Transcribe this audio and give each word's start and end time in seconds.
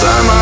You 0.00 0.41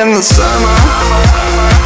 in 0.00 0.12
the 0.12 0.22
summer. 0.22 1.77